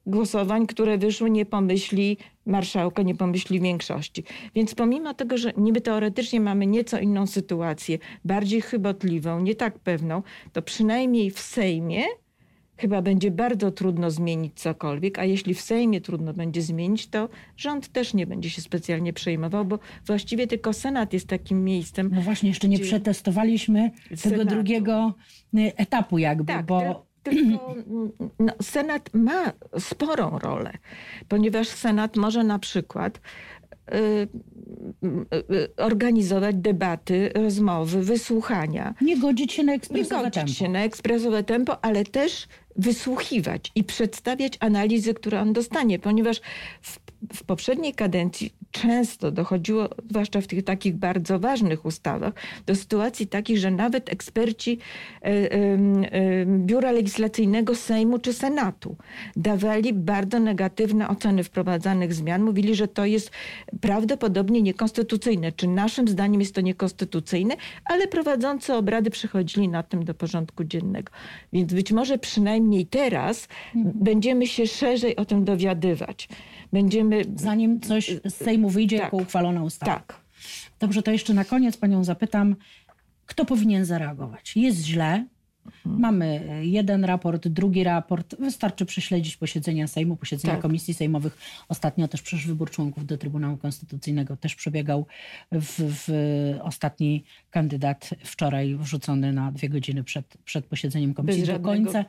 głosowań, 0.06 0.66
które 0.66 0.98
wyszły 0.98 1.30
nie 1.30 1.46
pomyśli 1.46 2.16
marszałka, 2.46 3.02
nie 3.02 3.14
pomyśli 3.14 3.60
większości. 3.60 4.24
Więc 4.54 4.74
pomimo 4.74 5.14
tego, 5.14 5.38
że 5.38 5.52
niby 5.56 5.80
teoretycznie 5.80 6.40
mamy 6.40 6.66
nieco 6.66 6.98
inną 6.98 7.26
sytuację, 7.26 7.98
bardziej 8.24 8.60
chybotliwą, 8.60 9.40
nie 9.40 9.54
tak 9.54 9.78
pewną, 9.78 10.22
to 10.52 10.62
przynajmniej 10.62 11.30
w 11.30 11.40
Sejmie 11.40 12.04
chyba 12.80 13.02
będzie 13.02 13.30
bardzo 13.30 13.70
trudno 13.70 14.10
zmienić 14.10 14.60
cokolwiek, 14.60 15.18
a 15.18 15.24
jeśli 15.24 15.54
w 15.54 15.60
Sejmie 15.60 16.00
trudno 16.00 16.32
będzie 16.32 16.62
zmienić, 16.62 17.06
to 17.06 17.28
rząd 17.56 17.88
też 17.88 18.14
nie 18.14 18.26
będzie 18.26 18.50
się 18.50 18.62
specjalnie 18.62 19.12
przejmował, 19.12 19.64
bo 19.64 19.78
właściwie 20.06 20.46
tylko 20.46 20.72
Senat 20.72 21.12
jest 21.12 21.28
takim 21.28 21.64
miejscem. 21.64 22.10
No 22.14 22.20
właśnie, 22.20 22.48
jeszcze 22.48 22.68
nie 22.68 22.78
przetestowaliśmy 22.78 23.90
Senatu. 24.14 24.30
tego 24.30 24.44
drugiego 24.44 25.14
y, 25.54 25.76
etapu 25.76 26.18
jakby, 26.18 26.52
tak, 26.52 26.66
bo... 26.66 27.10
Tylko 27.22 27.74
no, 28.38 28.52
Senat 28.62 29.10
ma 29.14 29.52
sporą 29.78 30.38
rolę, 30.38 30.72
ponieważ 31.28 31.68
Senat 31.68 32.16
może 32.16 32.44
na 32.44 32.58
przykład 32.58 33.20
organizować 35.76 36.56
debaty, 36.56 37.30
rozmowy, 37.34 38.02
wysłuchania. 38.02 38.94
Nie 39.00 39.18
godzić 39.18 39.52
się 39.52 39.62
na 39.62 39.72
ekspresowe 39.72 40.16
Nie 40.16 40.24
godzić 40.24 40.34
tempo. 40.34 40.52
się 40.52 40.68
na 40.68 40.84
ekspresowe 40.84 41.42
tempo, 41.44 41.84
ale 41.84 42.04
też 42.04 42.48
wysłuchiwać 42.76 43.72
i 43.74 43.84
przedstawiać 43.84 44.56
analizy, 44.60 45.14
które 45.14 45.40
on 45.40 45.52
dostanie, 45.52 45.98
ponieważ 45.98 46.40
w, 46.82 46.98
w 47.34 47.44
poprzedniej 47.44 47.94
kadencji 47.94 48.52
często 48.70 49.30
dochodziło, 49.30 49.88
zwłaszcza 50.10 50.40
w 50.40 50.46
tych 50.46 50.64
takich 50.64 50.96
bardzo 50.96 51.38
ważnych 51.38 51.84
ustawach, 51.84 52.32
do 52.66 52.74
sytuacji 52.74 53.26
takich, 53.26 53.58
że 53.58 53.70
nawet 53.70 54.12
eksperci 54.12 54.78
e, 55.22 55.26
e, 55.26 56.46
Biura 56.46 56.92
Legislacyjnego 56.92 57.74
Sejmu 57.74 58.18
czy 58.18 58.32
Senatu 58.32 58.96
dawali 59.36 59.92
bardzo 59.92 60.40
negatywne 60.40 61.08
oceny 61.08 61.44
wprowadzanych 61.44 62.14
zmian. 62.14 62.42
Mówili, 62.42 62.74
że 62.74 62.88
to 62.88 63.04
jest 63.04 63.30
prawdopodobnie 63.80 64.62
niekonstytucyjne. 64.62 65.52
Czy 65.52 65.68
naszym 65.68 66.08
zdaniem 66.08 66.40
jest 66.40 66.54
to 66.54 66.60
niekonstytucyjne, 66.60 67.56
ale 67.84 68.08
prowadzący 68.08 68.74
obrady 68.74 69.10
przechodzili 69.10 69.68
na 69.68 69.82
tym 69.82 70.04
do 70.04 70.14
porządku 70.14 70.64
dziennego. 70.64 71.12
Więc 71.52 71.72
być 71.74 71.92
może 71.92 72.18
przynajmniej 72.18 72.86
teraz 72.86 73.48
mhm. 73.76 73.94
będziemy 74.04 74.46
się 74.46 74.66
szerzej 74.66 75.16
o 75.16 75.24
tym 75.24 75.44
dowiadywać. 75.44 76.28
Będziemy... 76.72 77.24
Zanim 77.36 77.80
coś 77.80 78.16
z 78.24 78.34
Sejmu 78.34 78.70
wyjdzie 78.70 78.96
tak, 78.96 79.04
jako 79.04 79.16
uchwalona 79.16 79.62
ustawa. 79.62 79.92
Tak. 79.92 80.20
Dobrze, 80.80 81.02
to 81.02 81.10
jeszcze 81.10 81.34
na 81.34 81.44
koniec 81.44 81.76
panią 81.76 82.04
zapytam, 82.04 82.56
kto 83.26 83.44
powinien 83.44 83.84
zareagować? 83.84 84.56
Jest 84.56 84.80
źle, 84.80 85.26
Mamy 85.84 86.60
jeden 86.62 87.04
raport, 87.04 87.48
drugi 87.48 87.84
raport. 87.84 88.36
Wystarczy 88.38 88.86
prześledzić 88.86 89.36
posiedzenia 89.36 89.86
Sejmu, 89.86 90.16
posiedzenia 90.16 90.54
tak. 90.54 90.62
komisji 90.62 90.94
sejmowych. 90.94 91.38
Ostatnio 91.68 92.08
też 92.08 92.22
przecież 92.22 92.46
wybór 92.46 92.70
członków 92.70 93.06
do 93.06 93.18
Trybunału 93.18 93.56
Konstytucyjnego 93.56 94.36
też 94.36 94.54
przebiegał 94.54 95.06
w, 95.52 95.74
w 95.78 96.10
ostatni 96.62 97.24
kandydat 97.50 98.10
wczoraj 98.24 98.76
wrzucony 98.76 99.32
na 99.32 99.52
dwie 99.52 99.68
godziny 99.68 100.04
przed, 100.04 100.38
przed 100.44 100.66
posiedzeniem 100.66 101.14
komisji. 101.14 101.42
do 101.46 101.60
końca, 101.60 102.04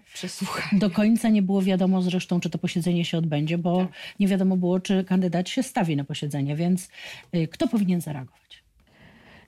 do 0.72 0.90
końca 0.90 1.30
nie 1.30 1.42
było 1.42 1.62
wiadomo 1.62 2.02
zresztą, 2.02 2.40
czy 2.40 2.50
to 2.50 2.58
posiedzenie 2.58 3.06
się 3.06 3.18
odbędzie, 3.18 3.58
bo 3.58 3.78
tak. 3.78 3.88
nie 4.20 4.28
wiadomo 4.28 4.58
było, 4.58 4.80
czy 4.80 5.04
kandydat 5.04 5.50
się 5.50 5.64
stawi 5.64 5.96
na 5.96 6.04
posiedzenie, 6.04 6.56
więc 6.56 6.90
y, 7.36 7.48
kto 7.48 7.68
powinien 7.68 8.02
zareagować? 8.02 8.61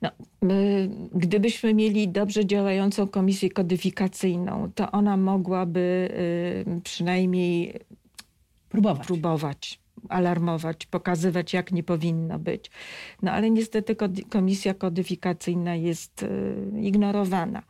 No, 0.04 0.10
my, 0.42 0.90
gdybyśmy 1.14 1.74
mieli 1.74 2.08
dobrze 2.08 2.46
działającą 2.46 3.08
komisję 3.08 3.50
kodyfikacyjną, 3.50 4.72
to 4.74 4.90
ona 4.90 5.16
mogłaby 5.16 6.08
y, 6.66 6.80
przynajmniej 6.80 7.80
próbować. 8.68 9.06
próbować 9.06 9.84
alarmować, 10.08 10.86
pokazywać, 10.86 11.52
jak 11.52 11.72
nie 11.72 11.82
powinno 11.82 12.38
być. 12.38 12.70
No 13.22 13.32
ale 13.32 13.50
niestety 13.50 13.96
komisja 14.28 14.74
kodyfikacyjna 14.74 15.74
jest 15.74 16.22
y, 16.22 16.80
ignorowana. 16.80 17.62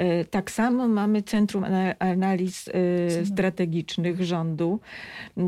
Y, 0.00 0.24
tak 0.24 0.50
samo 0.50 0.88
mamy 0.88 1.22
Centrum 1.22 1.64
Analiz 1.98 2.68
y, 2.68 3.26
Strategicznych 3.26 4.24
rządu, 4.24 4.80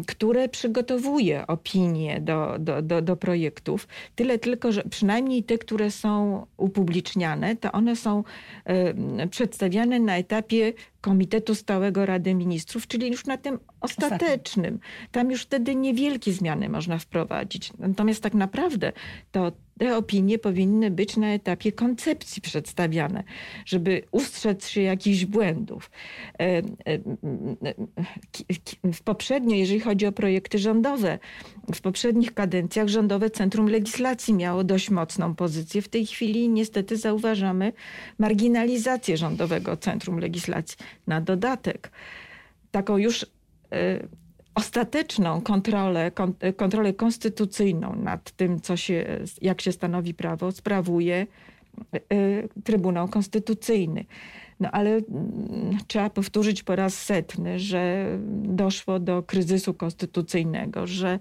które 0.07 0.49
przygotowuje 0.49 1.47
opinie 1.47 2.21
do, 2.21 2.57
do, 2.59 2.83
do, 2.83 3.02
do 3.02 3.17
projektów. 3.17 3.88
Tyle 4.14 4.38
tylko, 4.38 4.73
że 4.73 4.83
przynajmniej 4.83 5.43
te, 5.43 5.59
które 5.59 5.90
są 5.90 6.47
upubliczniane, 6.57 7.57
to 7.57 7.73
one 7.73 7.97
są 7.97 8.25
przedstawiane 9.31 10.00
na 10.00 10.17
etapie 10.17 10.73
Komitetu 11.00 11.55
Stałego 11.55 12.07
Rady 12.07 12.35
Ministrów, 12.35 12.87
czyli 12.87 13.11
już 13.11 13.26
na 13.26 13.37
tym 13.37 13.59
ostatecznym. 13.81 14.78
Tam 15.12 15.31
już 15.31 15.43
wtedy 15.43 15.75
niewielkie 15.75 16.33
zmiany 16.33 16.69
można 16.69 16.99
wprowadzić. 16.99 17.73
Natomiast 17.78 18.23
tak 18.23 18.35
naprawdę 18.35 18.93
to 19.33 19.52
te 19.78 19.97
opinie 19.97 20.38
powinny 20.38 20.90
być 20.90 21.16
na 21.16 21.28
etapie 21.28 21.73
koncepcji 21.73 22.42
przedstawiane, 22.42 23.25
żeby 23.66 24.02
ustrzec 24.11 24.68
się 24.68 24.82
jakichś 24.82 25.25
błędów. 25.25 25.90
E, 26.38 26.44
e, 26.44 26.62
w 28.92 29.02
poprzednio, 29.02 29.56
jeżeli 29.56 29.80
chodzi 29.80 30.06
o 30.06 30.12
projekty 30.12 30.58
rządowe, 30.58 31.18
w 31.75 31.80
poprzednich 31.80 32.35
kadencjach 32.35 32.88
Rządowe 32.88 33.30
Centrum 33.30 33.68
Legislacji 33.68 34.35
miało 34.35 34.64
dość 34.64 34.90
mocną 34.90 35.35
pozycję. 35.35 35.82
W 35.82 35.88
tej 35.88 36.06
chwili 36.06 36.49
niestety 36.49 36.97
zauważamy 36.97 37.73
marginalizację 38.18 39.16
Rządowego 39.16 39.76
Centrum 39.76 40.18
Legislacji. 40.18 40.76
Na 41.06 41.20
dodatek, 41.20 41.90
taką 42.70 42.97
już 42.97 43.26
e, 43.73 44.08
ostateczną 44.59 45.41
kontrolę, 45.41 46.11
kontrolę 46.57 46.93
konstytucyjną 46.93 47.97
nad 47.97 48.31
tym, 48.31 48.61
co 48.61 48.77
się, 48.77 49.07
jak 49.43 49.61
się 49.61 49.73
stanowi 49.73 50.15
prawo, 50.15 50.53
sprawuje 50.53 51.27
y, 52.12 52.49
Trybunał 52.65 53.09
Konstytucyjny. 53.09 54.05
No 54.61 54.71
ale 54.71 54.91
mm, 54.91 55.79
trzeba 55.87 56.11
powtórzyć 56.11 56.62
po 56.62 56.77
raz 56.77 56.95
setny, 56.95 57.59
że 57.59 58.07
doszło 58.43 58.99
do 58.99 59.23
kryzysu 59.23 59.75
konstytucyjnego, 59.75 60.87
że 60.87 61.19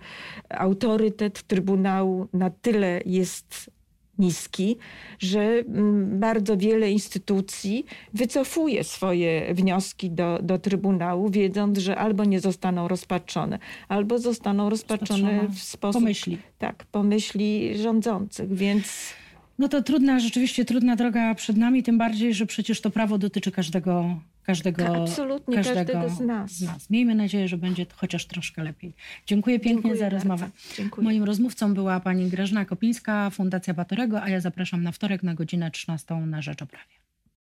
autorytet 0.50 1.44
Trybunału 1.44 2.28
na 2.34 2.50
tyle 2.50 3.02
jest 3.06 3.72
niski, 4.20 4.78
że 5.20 5.42
mm, 5.42 6.20
bardzo 6.20 6.58
wiele 6.58 6.92
instytucji 6.92 7.86
wycofuje 8.14 8.84
swoje 8.84 9.54
wnioski 9.54 10.12
do, 10.12 10.40
do 10.44 10.60
Trybunału, 10.60 11.30
wiedząc, 11.30 11.78
że 11.78 11.96
albo 11.96 12.26
nie 12.26 12.40
zostaną 12.40 12.88
rozpatrzone, 12.88 13.60
albo 13.88 14.20
zostaną 14.20 14.70
rozpatrzone 14.70 15.48
w 15.50 15.60
sposób... 15.60 16.02
Pomyśli. 16.02 16.38
Tak, 16.58 16.86
pomyśli 16.92 17.78
rządzących, 17.78 18.54
więc... 18.54 19.14
No 19.60 19.68
to 19.68 19.82
trudna, 19.82 20.20
rzeczywiście 20.20 20.66
trudna 20.66 20.96
droga 20.96 21.36
przed 21.36 21.58
nami, 21.58 21.84
tym 21.84 21.98
bardziej, 21.98 22.34
że 22.34 22.46
przecież 22.46 22.82
to 22.82 22.90
prawo 22.90 23.18
dotyczy 23.18 23.52
każdego, 23.52 24.16
każdego, 24.48 25.04
Absolutnie 25.04 25.56
każdego, 25.56 25.94
każdego 25.94 26.10
z, 26.10 26.20
nas. 26.20 26.52
z, 26.52 26.62
nas. 26.62 26.90
Miejmy 26.90 27.16
nadzieję, 27.16 27.48
że 27.48 27.58
będzie 27.58 27.86
to 27.86 27.96
chociaż 27.98 28.26
troszkę 28.26 28.64
lepiej. 28.64 28.94
Dziękuję 29.26 29.60
pięknie 29.60 29.82
Dziękuję 29.92 29.98
za 29.98 30.10
rozmowę. 30.10 30.50
Moim 30.98 31.24
rozmówcą 31.24 31.74
była 31.74 32.00
pani 32.00 32.30
Grażyna 32.30 32.66
Kopińska, 32.66 33.30
Fundacja 33.30 33.74
Batorego, 33.74 34.22
a 34.22 34.30
ja 34.30 34.40
zapraszam 34.40 34.84
na 34.84 34.92
wtorek 34.92 35.24
na 35.24 35.34
godzinę 35.34 35.72
13 35.72 36.16
na 36.16 36.42
Rzecz 36.42 36.62
o 36.62 36.66
Prawie. 36.66 37.07